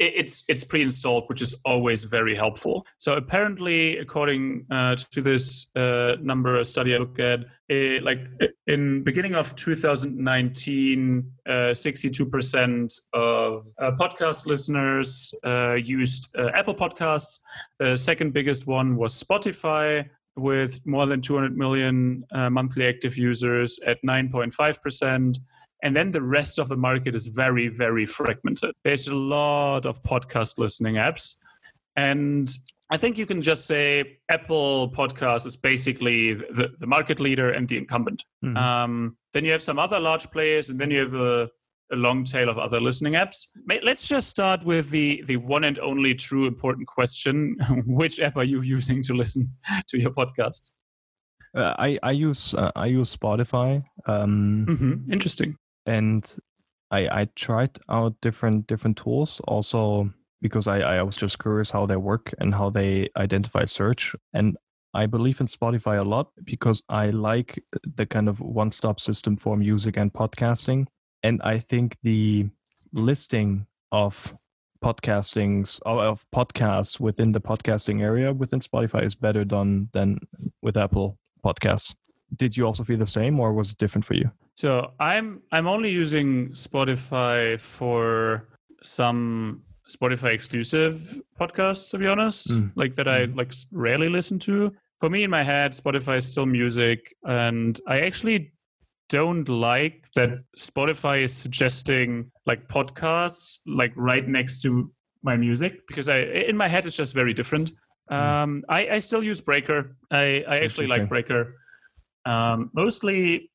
[0.00, 2.86] it's it's pre-installed, which is always very helpful.
[2.98, 8.26] So apparently, according uh, to this uh, number study I looked at, eh, like
[8.66, 17.40] in beginning of 2019, uh, 62% of uh, podcast listeners uh, used uh, Apple Podcasts.
[17.78, 23.78] The second biggest one was Spotify with more than 200 million uh, monthly active users
[23.86, 25.36] at 9.5%.
[25.82, 28.72] And then the rest of the market is very, very fragmented.
[28.84, 31.36] There's a lot of podcast listening apps.
[31.96, 32.50] And
[32.90, 37.68] I think you can just say Apple Podcast is basically the, the market leader and
[37.68, 38.24] the incumbent.
[38.44, 38.56] Mhm.
[38.56, 41.48] Um, then you have some other large players, and then you have a,
[41.92, 43.46] a long tail of other listening apps.
[43.82, 48.44] Let's just start with the, the one and only true important question Which app are
[48.44, 49.46] you using to listen
[49.88, 50.72] to your podcasts?
[51.56, 53.82] Uh, I I use uh, I use Spotify.
[54.06, 55.56] Um, hmm Interesting.
[55.90, 56.22] And
[56.90, 61.86] I I tried out different different tools also because I I was just curious how
[61.86, 64.56] they work and how they identify search and
[64.92, 67.62] I believe in Spotify a lot because I like
[67.96, 70.86] the kind of one stop system for music and podcasting
[71.22, 72.48] and I think the
[72.92, 74.34] listing of
[74.82, 80.18] podcastings of- of podcasts within the podcasting area within Spotify is better done than
[80.62, 81.94] with Apple Podcasts.
[82.34, 84.30] Did you also feel the same or was it different for you?
[84.60, 88.46] So I'm I'm only using Spotify for
[88.82, 92.70] some Spotify exclusive podcasts, to be honest, Mm.
[92.76, 94.70] like that I like rarely listen to.
[94.98, 98.52] For me, in my head, Spotify is still music, and I actually
[99.08, 104.92] don't like that Spotify is suggesting like podcasts like right next to
[105.22, 106.18] my music because I
[106.50, 107.72] in my head it's just very different.
[108.10, 109.96] Um, I, I still use Breaker.
[110.10, 111.54] I, I actually like Breaker.
[112.26, 113.49] Um, mostly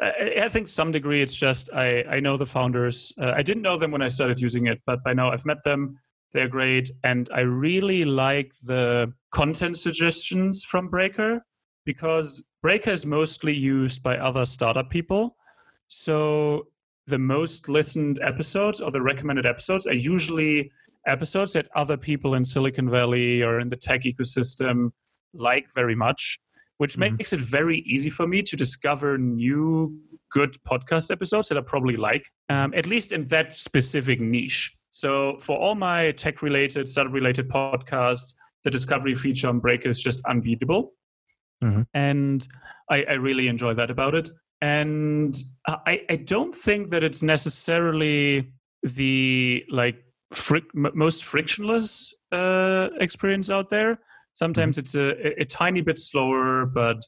[0.00, 3.12] I, I think some degree it's just I, I know the founders.
[3.20, 5.62] Uh, I didn't know them when I started using it, but by now I've met
[5.64, 5.98] them.
[6.32, 11.42] They're great, and I really like the content suggestions from Breaker
[11.86, 15.36] because Breaker is mostly used by other startup people.
[15.88, 16.66] So
[17.06, 20.70] the most listened episodes or the recommended episodes are usually
[21.06, 24.90] episodes that other people in Silicon Valley or in the tech ecosystem
[25.32, 26.38] like very much
[26.78, 27.16] which Mhm.
[27.18, 29.96] makes it very easy for me to discover new
[30.30, 34.74] good podcast episodes that I probably like, um, at least in that specific niche.
[34.90, 40.02] So for all my tech related, startup related podcasts, the discovery feature on Breaker is
[40.02, 40.92] just unbeatable.
[41.62, 41.86] Mhm.
[41.94, 42.46] And
[42.90, 44.30] I, I really enjoy that about it.
[44.60, 45.36] And
[45.66, 49.96] I, I don't think that it's necessarily the like
[50.32, 53.98] fric- m- most frictionless uh, experience out there.
[54.38, 56.98] Sometimes it's a, a, a tiny bit slower, but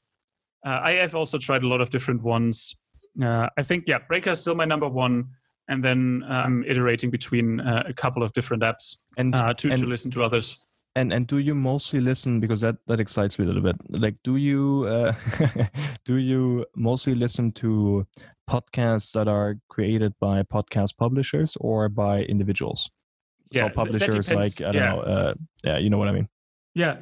[0.66, 2.74] uh, I have also tried a lot of different ones.
[3.22, 5.28] uh, I think yeah, Breaker is still my number one,
[5.68, 9.70] and then uh, I'm iterating between uh, a couple of different apps and, uh, to,
[9.70, 10.66] and, to listen to others.
[10.96, 13.76] And and do you mostly listen because that that excites me a little bit?
[13.88, 15.14] Like, do you uh,
[16.04, 18.08] do you mostly listen to
[18.50, 22.90] podcasts that are created by podcast publishers or by individuals?
[23.52, 24.90] Yeah, so publishers like I don't yeah.
[24.90, 26.28] know, uh, yeah, you know what I mean.
[26.74, 26.92] Yeah,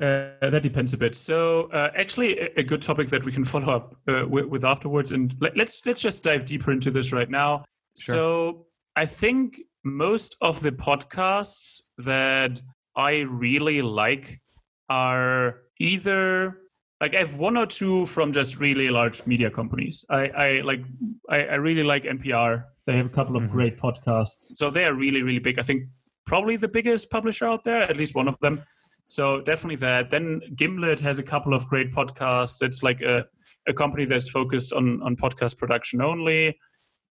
[0.41, 1.15] uh, that depends a bit.
[1.15, 4.65] So, uh, actually, a, a, good topic that we can follow up uh, with, with,
[4.65, 7.65] afterwards, and let, let's let's just dive deeper into this right now.
[7.99, 8.15] Sure.
[8.15, 12.63] So, I think most of the podcasts that
[12.97, 14.41] I really like
[14.89, 16.59] are either
[17.01, 20.05] like I have one or two from just really large media companies.
[20.11, 20.83] I, I like
[21.29, 22.65] I, I really like NPR.
[22.87, 23.53] They have a couple of mm-hmm.
[23.53, 24.57] great podcasts.
[24.57, 25.59] So they are really, really big.
[25.59, 25.85] I think
[26.27, 28.63] probably the biggest publisher out there, at least one of them.
[29.09, 30.11] So definitely that.
[30.11, 32.63] Then Gimlet has a couple of great podcasts.
[32.63, 33.25] It's like a,
[33.67, 36.57] a company that's focused on on podcast production only.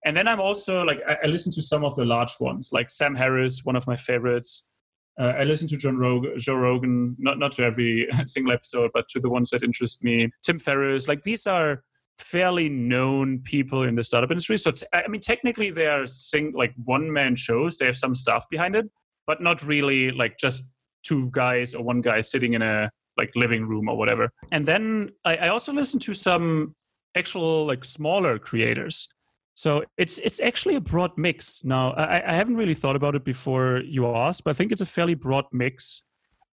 [0.05, 2.91] And then I'm also like I, I listen to some of the large ones, like
[2.91, 4.71] Sam Harris, one of my favorites.
[5.19, 9.09] Uh, I listen to John Rog- Joe Rogan, not not to every single episode, but
[9.09, 10.31] to the ones that interest me.
[10.45, 11.83] Tim Ferriss, like these are
[12.19, 14.59] fairly known people in the startup industry.
[14.59, 17.77] So t- I mean, technically they are sing like one man shows.
[17.77, 18.87] They have some stuff behind it,
[19.27, 20.71] but not really like just
[21.07, 24.31] two guys or one guy sitting in a like living room or whatever.
[24.53, 26.75] And then I, I also listen to some
[27.17, 29.09] actual like smaller creators.
[29.55, 31.65] So it's it's actually a broad mix.
[31.65, 34.83] Now I, I haven't really thought about it before you asked, but I think it's
[34.83, 36.07] a fairly broad mix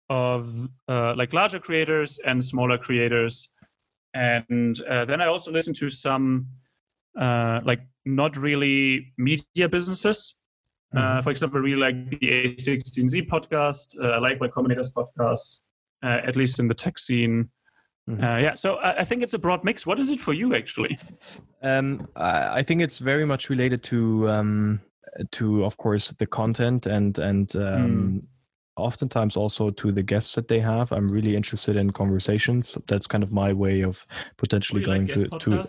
[0.10, 3.50] of uh, like larger creators and smaller creators.
[4.13, 6.48] And uh, then I also listen to some
[7.20, 10.39] uh, like not really media businesses.
[10.95, 11.19] Uh, mm-hmm.
[11.21, 13.99] for example, I really like the A16Z podcast.
[14.01, 15.62] Uh, I like Y Combinator's podcast,
[16.03, 17.49] uh, at least in the tech scene.
[18.10, 18.23] Mm-hmm.
[18.23, 19.88] Uh, yeah, so I, I, think it's a broad mix.
[19.88, 20.99] What is it for you, actually?
[21.62, 24.82] Um, I think it's very much related to, um,
[25.32, 28.27] to of course, the content and and um, mm.
[28.75, 30.91] oftentimes also to the guests that they have.
[30.91, 32.77] I'm really interested in conversations.
[32.88, 35.63] That's kind of my way of potentially going like to to.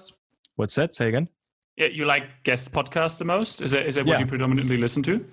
[0.57, 0.93] What's that?
[0.93, 1.29] Say again.
[1.77, 3.61] Yeah, you like guest podcasts the most?
[3.61, 4.21] Is that is that what yeah.
[4.21, 5.25] you predominantly listen to?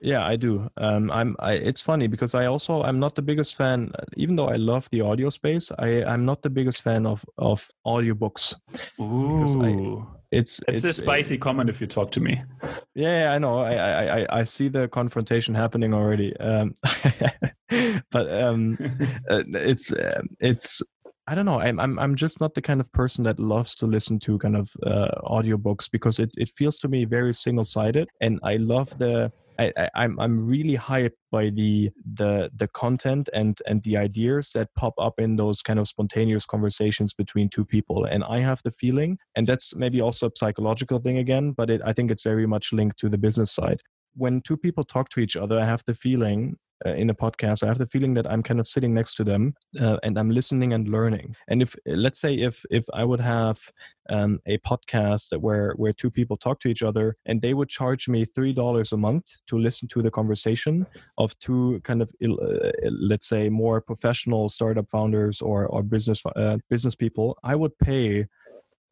[0.00, 0.70] Yeah, I do.
[0.76, 1.34] Um, I'm.
[1.40, 4.88] I, it's funny because I also I'm not the biggest fan, even though I love
[4.92, 5.72] the audio space.
[5.76, 8.54] I I'm not the biggest fan of of audiobooks.
[9.00, 12.42] Ooh, I, it's it's, it's a spicy uh, comment if you talk to me.
[12.94, 13.58] Yeah, I know.
[13.58, 16.36] I I I see the confrontation happening already.
[16.36, 16.74] Um,
[18.12, 18.78] but um,
[19.30, 20.80] uh, it's uh, it's
[21.28, 21.60] I don't know.
[21.60, 24.56] I'm I'm I'm just not the kind of person that loves to listen to kind
[24.56, 28.96] of uh, audiobooks because it, it feels to me very single sided, and I love
[28.96, 33.98] the I, I, I'm I'm really hyped by the the the content and and the
[33.98, 38.06] ideas that pop up in those kind of spontaneous conversations between two people.
[38.06, 41.82] And I have the feeling, and that's maybe also a psychological thing again, but it,
[41.84, 43.82] I think it's very much linked to the business side
[44.14, 47.62] when two people talk to each other, I have the feeling uh, in a podcast,
[47.62, 50.30] I have the feeling that I'm kind of sitting next to them uh, and I'm
[50.30, 51.36] listening and learning.
[51.48, 53.58] And if let's say if if I would have
[54.10, 58.08] um, a podcast where where two people talk to each other and they would charge
[58.08, 60.86] me three dollars a month to listen to the conversation
[61.18, 66.58] of two kind of uh, let's say more professional startup founders or or business uh,
[66.70, 68.26] business people, I would pay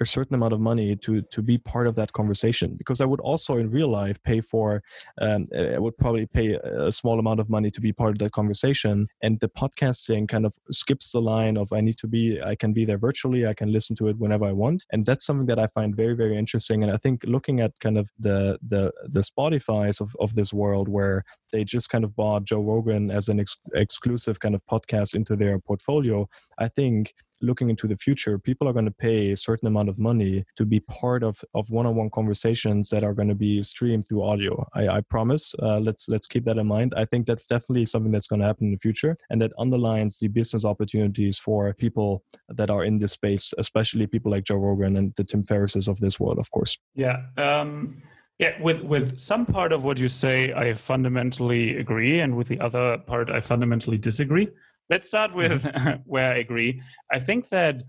[0.00, 3.20] a certain amount of money to to be part of that conversation because I would
[3.20, 4.82] also in real life pay for
[5.20, 8.32] um, I would probably pay a small amount of money to be part of that
[8.32, 9.08] conversation.
[9.22, 12.72] And the podcasting kind of skips the line of I need to be I can
[12.72, 14.84] be there virtually I can listen to it whenever I want.
[14.92, 16.82] And that's something that I find very very interesting.
[16.82, 20.88] And I think looking at kind of the the the Spotify's of, of this world
[20.88, 25.14] where they just kind of bought Joe Rogan as an ex- exclusive kind of podcast
[25.14, 26.28] into their portfolio
[26.58, 29.98] I think looking into the future, people are going to pay a certain amount of
[29.98, 34.22] money to be part of, of one-on-one conversations that are going to be streamed through
[34.22, 34.66] audio.
[34.74, 35.54] I, I promise.
[35.62, 36.94] Uh, let's let's keep that in mind.
[36.96, 40.18] I think that's definitely something that's going to happen in the future, and that underlines
[40.18, 44.96] the business opportunities for people that are in this space, especially people like Joe Rogan
[44.96, 46.78] and the Tim Ferrisses of this world, of course.
[46.94, 47.22] Yeah.
[47.36, 47.96] Um...
[48.38, 52.60] Yeah, with with some part of what you say, I fundamentally agree, and with the
[52.60, 54.48] other part, I fundamentally disagree.
[54.88, 56.02] Let's start with mm-hmm.
[56.04, 56.82] where I agree.
[57.10, 57.82] I think that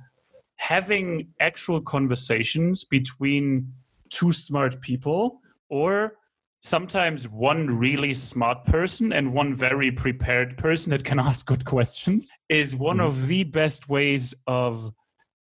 [0.57, 3.71] having actual conversations between
[4.09, 6.13] two smart people or
[6.61, 12.31] sometimes one really smart person and one very prepared person that can ask good questions
[12.49, 13.07] is one mm.
[13.07, 14.91] of the best ways of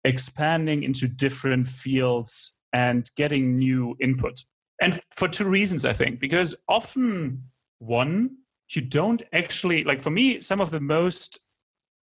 [0.04, 4.44] expanding into different fields and getting new input.
[4.82, 7.44] And for two reasons, I think, because often,
[7.78, 8.38] one,
[8.74, 11.38] you don't actually, like for me, some of the most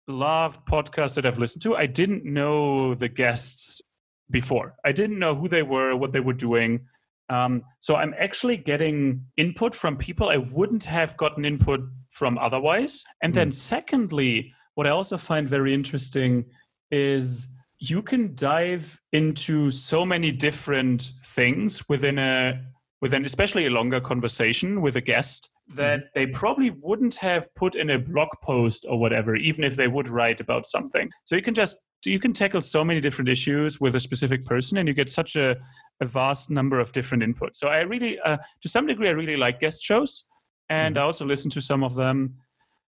[0.09, 3.81] loved podcasts that I've listened to, I didn't know the guests
[4.29, 4.75] before.
[4.83, 6.81] I didn't know who they were, what they were doing.
[7.29, 13.03] Um, so I'm actually getting input from people I wouldn't have gotten input from otherwise.
[13.21, 16.45] And then, secondly, what I also find very interesting
[16.91, 17.47] is
[17.79, 22.61] you can dive into so many different things within a
[23.01, 27.91] within especially a longer conversation with a guest that they probably wouldn't have put in
[27.91, 31.53] a blog post or whatever even if they would write about something so you can
[31.53, 35.09] just you can tackle so many different issues with a specific person and you get
[35.09, 35.55] such a,
[36.01, 39.37] a vast number of different inputs so i really uh, to some degree i really
[39.37, 40.27] like guest shows
[40.69, 42.33] and i also listen to some of them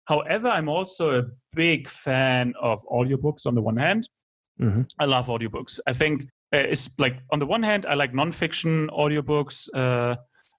[0.07, 4.09] however i'm also a big fan of audiobooks on the one hand
[4.61, 4.87] Mhm.
[4.99, 5.81] I love audiobooks.
[5.87, 9.69] I think uh, it's like on the one hand, I like nonfiction audiobooks.
[9.73, 10.17] Uh,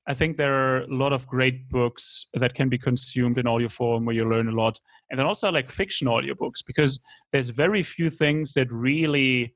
[0.08, 3.70] I think there are a lot of great books that can be consumed in audio
[3.70, 4.80] form where you learn a lot.
[5.10, 7.00] And then also like fiction audiobooks because
[7.32, 9.56] there's very few things that really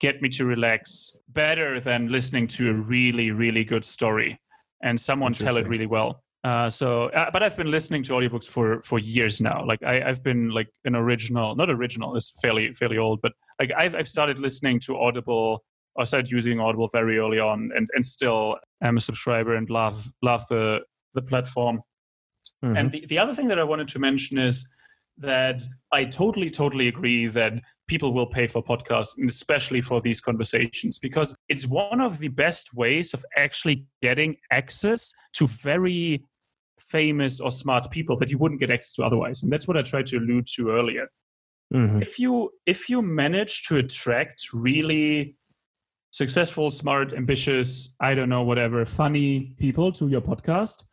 [0.00, 4.40] get me to relax better than listening to a really, really good story
[4.82, 6.22] and someone tell it really well.
[6.42, 9.62] Uh, so, uh, but I've been listening to audiobooks for for years now.
[9.64, 12.16] Like I, I've been like an original, not original.
[12.16, 15.62] It's fairly fairly old, but like I've I've started listening to Audible.
[15.98, 20.10] I started using Audible very early on, and and still am a subscriber and love
[20.22, 20.80] love the
[21.14, 21.80] the platform.
[22.64, 22.78] Mhm.
[22.78, 24.68] And the, the other thing that I wanted to mention is
[25.18, 27.52] that I totally, totally agree that
[27.88, 32.28] people will pay for podcasts, and especially for these conversations, because it's one of the
[32.28, 36.24] best ways of actually getting access to very
[36.78, 39.42] famous or smart people that you wouldn't get access to otherwise.
[39.42, 41.08] And that's what I tried to allude to earlier
[41.72, 42.02] Mhm.
[42.02, 45.36] if you if you manage to attract really
[46.12, 50.84] successful smart ambitious i don't know whatever funny people to your podcast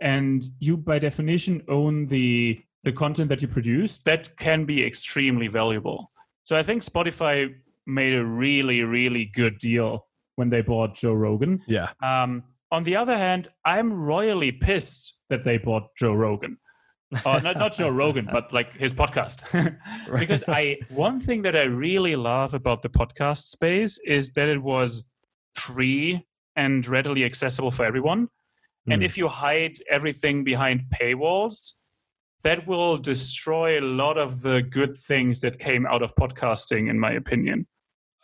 [0.00, 5.48] and you by definition own the the content that you produce that can be extremely
[5.48, 6.10] valuable
[6.44, 7.52] so i think spotify
[7.86, 11.88] made a really really good deal when they bought joe rogan Yeah.
[12.02, 16.56] um, on the other hand, I'm royally pissed that they bought Joe Rogan.
[17.24, 19.44] Uh, not, not Joe Rogan, but like his podcast.
[20.18, 24.62] because I one thing that I really love about the podcast space is that it
[24.62, 25.04] was
[25.54, 28.28] free and readily accessible for everyone.
[28.90, 29.04] And Mm.
[29.04, 31.78] if you hide everything behind paywalls,
[32.42, 36.98] that will destroy a lot of the good things that came out of podcasting, in
[36.98, 37.66] my opinion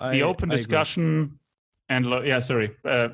[0.00, 0.56] the open I agree.
[0.56, 1.38] discussion
[1.88, 3.08] and lo- yeah sorry uh,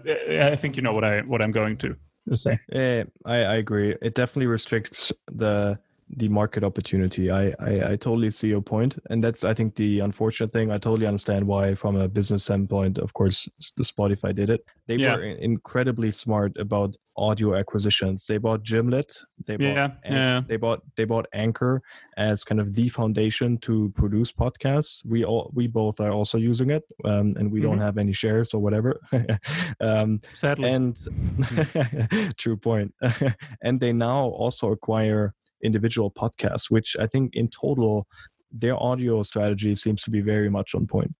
[0.52, 1.96] i think you know what i what i'm going to
[2.34, 3.94] say Yeah, I, I agree.
[4.02, 5.78] It definitely restricts the
[6.16, 7.31] the market opportunity.
[7.31, 10.70] I, I I totally see your point, and that's I think the unfortunate thing.
[10.70, 14.61] I totally understand why, from a business standpoint, of course, the Spotify did it.
[14.87, 15.16] They Yeah.
[15.16, 18.27] were incredibly smart about audio acquisitions.
[18.27, 19.16] They bought Gimlet.
[19.46, 20.40] They bought Yeah, An- yeah.
[20.48, 21.81] They bought they bought Anchor
[22.16, 25.05] as kind of the foundation to produce podcasts.
[25.05, 27.83] We all we both are also using it, um, and we don't Mhm.
[27.87, 29.00] have any shares or whatever.
[29.81, 30.96] um, sadly and
[32.37, 32.92] true point.
[33.00, 38.07] point and they now also acquire individual podcasts which i think in total
[38.53, 41.12] their audio strategy seems to be very much on point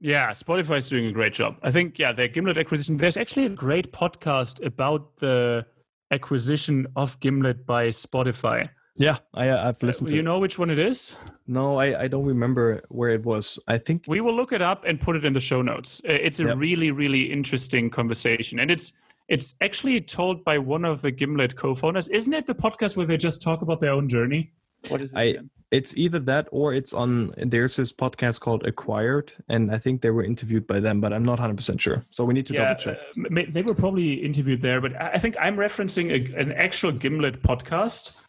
[0.00, 3.46] yeah spotify is doing a great job i think yeah their gimlet acquisition there's actually
[3.46, 5.64] a great podcast about the
[6.10, 10.16] acquisition of gimlet by spotify yeah i i've listened to it.
[10.16, 10.24] you it.
[10.24, 14.04] know which one it is no i i don't remember where it was i think
[14.06, 16.44] we will look it up and put it in the show notes Uh, it's a
[16.44, 16.56] Yep.
[16.58, 22.08] really really interesting conversation and it's it's actually told by one of the gimlet co-founders
[22.08, 24.52] isn't it the podcast where they just talk about their own journey
[24.88, 25.50] what is it I- again?
[25.70, 30.10] it's either that or it's on there's this podcast called acquired and i think they
[30.10, 32.96] were interviewed by them but i'm not 100% sure so we need to double check
[32.96, 36.92] uh, they were probably interviewed there, but I I think I'm referencing a, an actual
[36.92, 38.20] Gimlet podcast.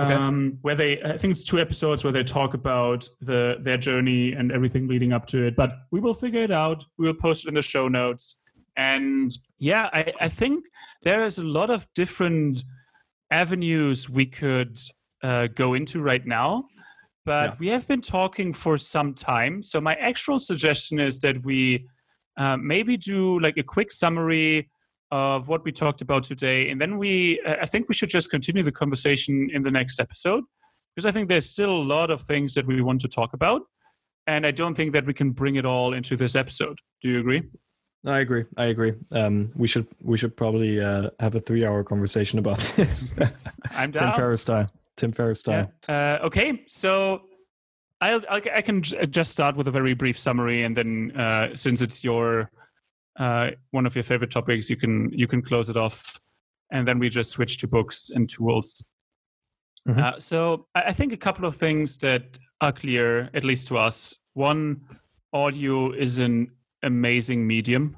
[0.00, 0.14] Okay.
[0.14, 4.32] Um, where they, I think it's two episodes where they talk about the their journey
[4.32, 5.54] and everything leading up to it.
[5.54, 6.82] But we will figure it out.
[6.96, 8.40] We will post it in the show notes.
[8.76, 10.64] And yeah, I, I think
[11.02, 12.64] there is a lot of different
[13.30, 14.78] avenues we could
[15.22, 16.64] uh, go into right now.
[17.24, 17.56] But Yeah.
[17.60, 19.62] we have been talking for some time.
[19.62, 21.86] So my actual suggestion is that we
[22.36, 24.70] uh, maybe do like a quick summary
[25.10, 28.30] of what we talked about today and then we uh, i think we should just
[28.30, 30.42] continue the conversation in the next episode
[30.96, 33.60] because i think there's still a lot of things that we want to talk about
[34.26, 37.20] and i don't think that we can bring it all into this episode do you
[37.20, 37.42] agree
[38.04, 38.44] I agree.
[38.56, 38.94] I agree.
[39.12, 43.14] Um, we should we should probably uh, have a three hour conversation about this.
[43.70, 44.66] i'm Tim Ferriss style.
[44.96, 45.70] Tim Ferriss style.
[45.88, 46.18] Yeah.
[46.20, 47.22] Uh, okay, so
[48.00, 51.54] I'll, I'll I can j- just start with a very brief summary, and then uh,
[51.54, 52.50] since it's your
[53.20, 56.18] uh, one of your favorite topics, you can you can close it off,
[56.72, 58.90] and then we just switch to books and tools.
[59.88, 59.98] Mhm.
[59.98, 63.78] Uh, so I, I think a couple of things that are clear, at least to
[63.78, 64.12] us.
[64.34, 64.80] One,
[65.32, 66.50] audio is an
[66.82, 67.96] amazing medium,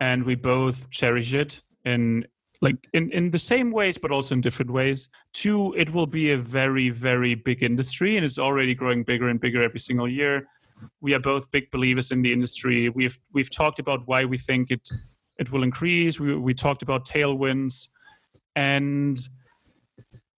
[0.00, 2.26] and we both cherish it in
[2.60, 5.08] like in, in the same ways but also in different ways.
[5.32, 9.40] Two it will be a very very big industry and it's already growing bigger and
[9.40, 10.46] bigger every single year.
[11.00, 12.88] We are both big believers in the industry.
[12.88, 14.88] We've we've talked about why we think it
[15.38, 16.18] it will increase.
[16.18, 17.88] We, we talked about tailwinds
[18.58, 19.20] and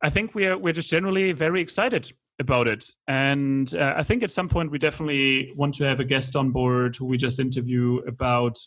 [0.02, 4.22] i think we are we're just generally very excited about it and uh, i think
[4.22, 7.38] at some point we definitely want to have a guest on board who we just
[7.38, 8.59] interview about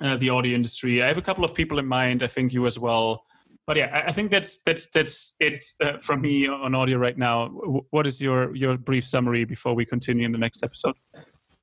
[0.00, 1.02] uh, the audio industry.
[1.02, 2.22] I have a couple of people in mind.
[2.22, 3.24] I think you as well.
[3.66, 7.48] But yeah, I think that's that's that's it uh, from me on audio right now.
[7.90, 10.94] What is your your brief summary before we continue in the next episode?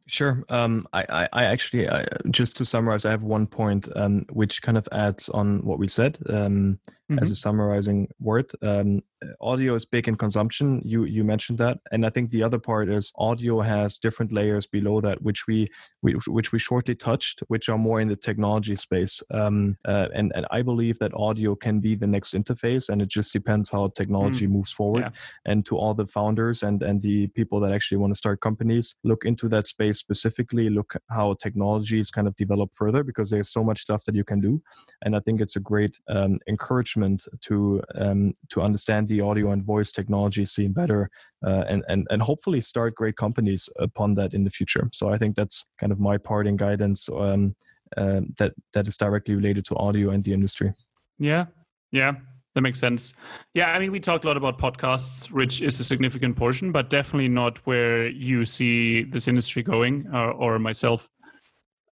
[0.09, 0.45] Sure.
[0.47, 4.77] Um, I, I, actually, I, just to summarize, I have one point um, which kind
[4.77, 6.79] of adds on what we said um,
[7.09, 7.19] mm-hmm.
[7.19, 8.51] as a summarizing word.
[8.61, 9.01] Um,
[9.41, 10.81] audio is big in consumption.
[10.85, 14.67] You you mentioned that, and I think the other part is audio has different layers
[14.67, 15.67] below that, which we,
[16.01, 19.21] we which we shortly touched, which are more in the technology space.
[19.31, 23.09] Um, uh, and and I believe that audio can be the next interface, and it
[23.09, 24.51] just depends how technology mm.
[24.51, 25.01] moves forward.
[25.01, 25.09] Yeah.
[25.45, 28.95] And to all the founders and and the people that actually want to start companies,
[29.03, 33.49] look into that space specifically look how technology is kind of developed further because there's
[33.49, 34.61] so much stuff that you can do
[35.03, 36.96] and i think it's a great um, encouragement
[37.41, 41.09] to um, to understand the audio and voice technology scene better
[41.45, 45.17] uh, and, and and hopefully start great companies upon that in the future so i
[45.17, 47.55] think that's kind of my parting guidance um,
[47.97, 50.73] uh, that that is directly related to audio and the industry
[51.19, 51.45] yeah
[51.91, 52.13] yeah
[52.57, 53.13] that makes sense.
[53.53, 56.89] Yeah, I mean, we talked a lot about podcasts, which is a significant portion, but
[56.89, 61.07] definitely not where you see this industry going, or, or myself.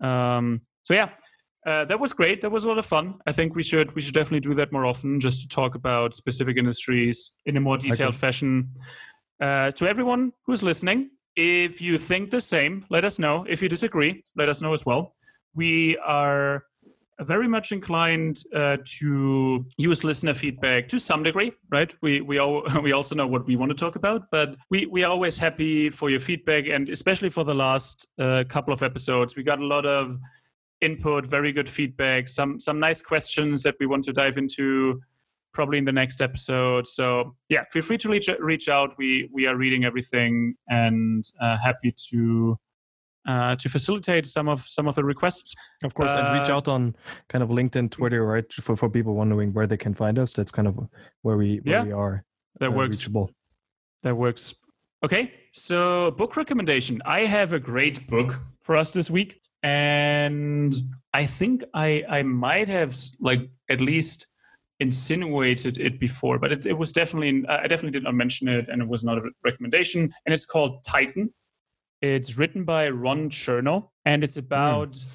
[0.01, 1.09] Um, so yeah,
[1.65, 2.41] uh, that was great.
[2.41, 3.15] That was a lot of fun.
[3.25, 6.13] I think we should we should definitely do that more often, just to talk about
[6.13, 8.17] specific industries in a more detailed okay.
[8.17, 8.69] fashion.
[9.41, 13.45] Uh, to everyone who's listening, if you think the same, let us know.
[13.49, 15.15] If you disagree, let us know as well.
[15.55, 16.63] We are
[17.21, 21.93] very much inclined uh, to use listener feedback to some degree, right?
[22.01, 25.03] We we all we also know what we want to talk about, but we we
[25.03, 29.35] are always happy for your feedback, and especially for the last uh, couple of episodes,
[29.35, 30.17] we got a lot of
[30.81, 35.01] input, very good feedback, some some nice questions that we want to dive into
[35.53, 36.85] probably in the next episode.
[36.85, 38.95] So yeah, feel free to reach reach out.
[38.97, 42.57] We we are reading everything and uh, happy to
[43.25, 45.55] uh, to facilitate some of some of the requests.
[45.83, 46.95] Of course, uh, and reach uh, out on
[47.29, 48.51] kind of LinkedIn, Twitter, right?
[48.53, 50.33] For for people wondering where they can find us.
[50.33, 50.79] That's kind of
[51.23, 52.23] where we where yeah, we are.
[52.59, 52.99] That uh, works.
[52.99, 53.31] Reachable.
[54.03, 54.53] That works.
[55.03, 57.01] Okay, so book recommendation.
[57.05, 60.73] I have a great book for us this week, and
[61.13, 64.27] I think I I might have like at least
[64.79, 68.81] insinuated it before, but it, it was definitely I definitely did not mention it, and
[68.81, 70.13] it was not a recommendation.
[70.25, 71.33] And it's called Titan
[72.01, 75.05] it's written by Ron Chernow, and it's about mm.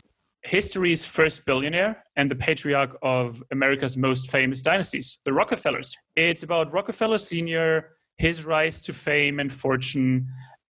[0.42, 5.96] history's first billionaire and the patriarch of America's most famous dynasties, the Rockefellers.
[6.16, 10.26] It's about Rockefeller Sr., his rise to fame and fortune,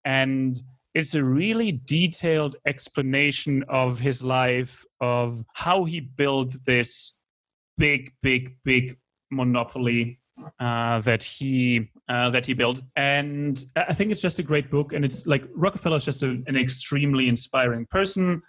[0.05, 0.61] and
[0.97, 7.21] it's a really detailed explanation of his life, of how he built this
[7.77, 8.97] big, big, big
[9.29, 10.19] monopoly
[10.59, 14.93] uh, that he uh, that he built, and I think it's just a great book.
[14.93, 18.41] And it's like Rockefeller is just a, an extremely inspiring person,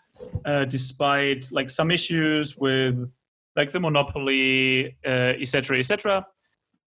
[0.47, 3.11] uh, despite like some issues with
[3.57, 6.27] like the monopoly, etc., uh, etc.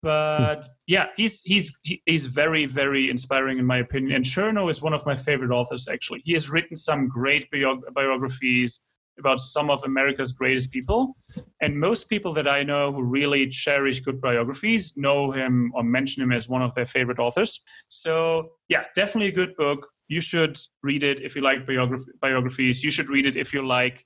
[0.01, 4.15] But yeah, he's he's he's very very inspiring in my opinion.
[4.15, 5.87] And Chernow is one of my favorite authors.
[5.87, 7.47] Actually, he has written some great
[7.93, 8.81] biographies
[9.19, 11.15] about some of America's greatest people.
[11.61, 16.23] And most people that I know who really cherish good biographies know him or mention
[16.23, 17.61] him as one of their favorite authors.
[17.87, 19.87] So, yeah, definitely a good book.
[20.07, 22.83] You should read it if you like biograph- biographies.
[22.83, 24.05] You should read it if you like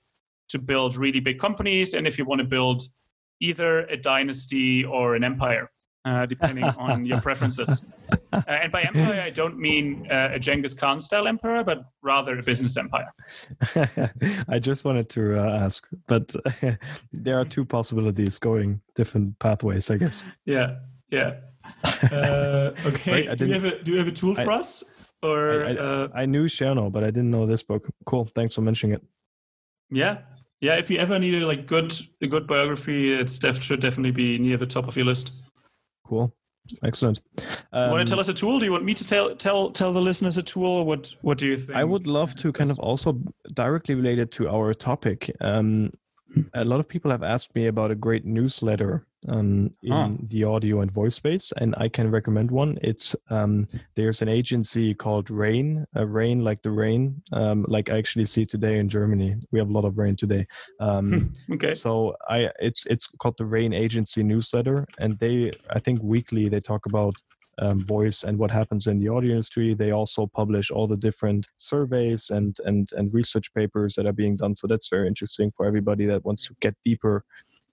[0.49, 2.83] to build really big companies and if you want to build
[3.41, 5.69] either a dynasty or an empire
[6.05, 7.89] uh, depending on your preferences.
[8.31, 12.37] Uh, and by empire, I don't mean uh, a Genghis Khan style empire, but rather
[12.37, 13.11] a business empire.
[14.49, 16.35] I just wanted to uh, ask, but
[17.13, 20.21] there are two possibilities going different pathways, I guess.
[20.45, 20.75] Yeah,
[21.09, 21.35] yeah.
[22.11, 23.11] Uh, okay.
[23.11, 24.83] Wait, do, you have a, do you have a tool for I, us?
[25.23, 27.87] Or I, I, uh, I knew Chernow, but I didn't know this book.
[28.05, 28.25] Cool.
[28.35, 29.03] Thanks for mentioning it.
[29.89, 30.19] Yeah,
[30.59, 30.75] yeah.
[30.75, 34.37] If you ever need a like good a good biography, it def- should definitely be
[34.37, 35.31] near the top of your list.
[36.07, 36.33] Cool.
[36.83, 37.19] Excellent.
[37.73, 38.59] Um, want to tell us a tool?
[38.59, 40.85] Do you want me to tell tell tell the listeners a tool?
[40.85, 41.77] What What do you think?
[41.77, 43.21] I would love to kind of also
[43.53, 45.35] directly related to our topic.
[45.41, 45.91] Um,
[46.53, 50.17] a lot of people have asked me about a great newsletter um, in Oh.
[50.29, 52.77] the audio and voice space, and I can recommend one.
[52.81, 57.97] It's um, there's an agency called Rain, uh, Rain like the rain, um, like I
[57.97, 59.35] actually see today in Germany.
[59.51, 60.47] We have a lot of rain today.
[60.79, 61.73] Um, okay.
[61.73, 66.59] so I it's it's called the Rain Agency newsletter, and they I think weekly they
[66.59, 67.15] talk about
[67.57, 69.73] um, voice and what happens in the audio industry.
[69.73, 74.35] They also publish all the different surveys and and and research papers that are being
[74.37, 74.55] done.
[74.55, 77.23] So that's very interesting for everybody that wants to get deeper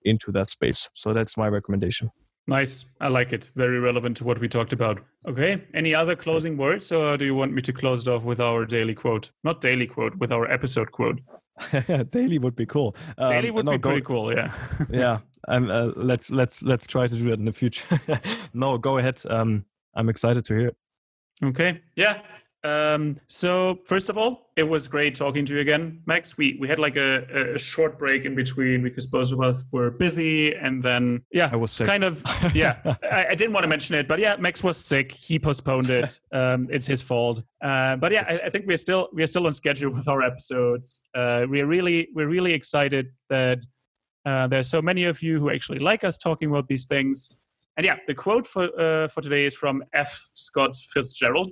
[0.05, 0.89] into that space.
[0.95, 2.11] So that's my recommendation.
[2.47, 2.87] Nice.
[3.01, 3.51] I like it.
[3.55, 5.01] Very relevant to what we talked about.
[5.29, 5.63] Okay.
[5.75, 8.65] Any other closing words, or do you want me to close it off with our
[8.65, 9.31] daily quote?
[9.45, 11.21] Not daily quote, with our episode quote.
[12.11, 12.97] Daily would be cool.
[13.19, 14.35] Um, daily would no, be go- pretty cool.
[14.35, 14.53] Yeah.
[14.91, 18.01] yeah um, uh, let's let's let's try to do that in the future
[18.55, 20.77] no go ahead um, i'm excited to hear it
[21.43, 21.81] Okay.
[21.97, 22.23] Yeah.
[22.65, 26.37] Um, so first of all, it was great talking to you again, Max.
[26.37, 29.91] We we had like a, a short break in between because both of us were
[29.91, 32.23] busy, and then yeah, i was sick kind of
[32.55, 32.77] yeah.
[33.03, 35.13] I, I didn't want to mention it, but yeah, Max was sick.
[35.13, 36.21] He postponed it.
[36.33, 37.43] Um, it's his fault.
[37.63, 41.09] Uh, but yeah, I, I think we're still we're still on schedule with our episodes.
[41.15, 43.59] Uh, we're really we're really excited that
[44.25, 47.31] uh, there's so many of you who actually like us talking about these things.
[47.77, 50.31] And yeah, the quote for uh, for today is from F.
[50.35, 51.51] Scott Fitzgerald,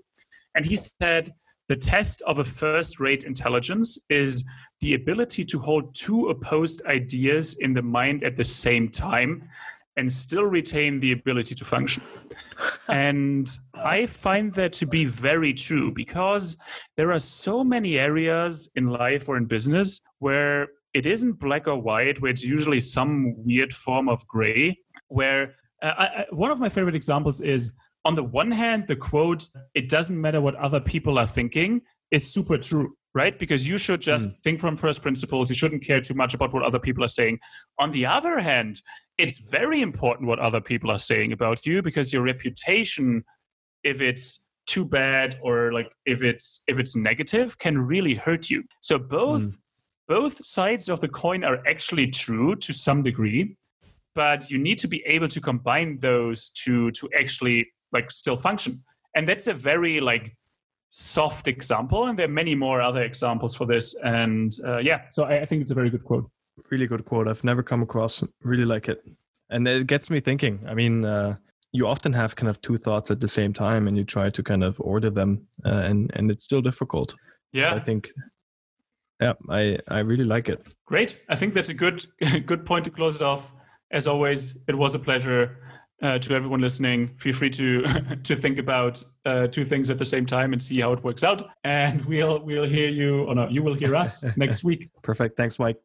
[0.54, 1.32] and he said,
[1.68, 4.44] "The test of a first-rate intelligence is
[4.80, 9.48] the ability to hold two opposed ideas in the mind at the same time,
[9.96, 12.02] and still retain the ability to function."
[12.88, 16.56] and I find that to be very true because
[16.96, 21.80] there are so many areas in life or in business where it isn't black or
[21.80, 24.78] white, where it's usually some weird form of gray.
[25.08, 27.72] Where uh, I, I, one of my favorite examples is
[28.04, 32.32] on the one hand, the quote, it doesn't matter what other people are thinking, is
[32.32, 33.38] super true, right?
[33.38, 35.50] Because you should just think from first principles.
[35.50, 37.38] You shouldn't care too much about what other people are saying.
[37.78, 38.80] On the other hand,
[39.18, 43.22] it's very important what other people are saying about you because your reputation,
[43.84, 48.64] if it's too bad or like if it's if it's negative, can really hurt you.
[48.80, 49.58] So both Mm.
[50.08, 53.56] both sides of the coin are actually true to some degree,
[54.14, 58.82] but you need to be able to combine those to to actually like still function.
[59.14, 60.36] And that's a very like
[60.88, 63.94] soft example, and there are many more other examples for this.
[64.02, 66.30] And uh, yeah, so I, I think it's a very good quote.
[66.70, 69.00] really good quote i've never come across really like it
[69.48, 71.34] and it gets me thinking i mean uh,
[71.72, 74.42] you often have kind of two thoughts at the same time and you try to
[74.42, 77.14] kind of order them uh, and and it's still difficult
[77.52, 78.10] Yeah, i think
[79.20, 81.20] yeah i i really like it Great.
[81.28, 82.04] I think that's a good
[82.46, 83.54] good point to close it off.
[83.92, 85.56] As always, it was a pleasure.
[86.02, 87.82] Uh, to everyone listening, feel free to
[88.22, 91.22] to think about uh, two things at the same time and see how it works
[91.22, 91.50] out.
[91.64, 94.88] And we'll we'll hear you, or no, you will hear us next week.
[95.02, 95.76] perfect thanks mike